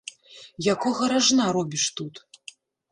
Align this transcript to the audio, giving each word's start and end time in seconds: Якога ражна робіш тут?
Якога 0.73 1.03
ражна 1.13 1.45
робіш 1.59 1.83
тут? 2.01 2.15